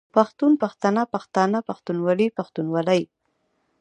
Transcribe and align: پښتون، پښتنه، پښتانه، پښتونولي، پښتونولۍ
پښتون، 0.15 0.51
پښتنه، 0.63 1.01
پښتانه، 1.13 1.57
پښتونولي، 1.69 2.27
پښتونولۍ 2.37 3.01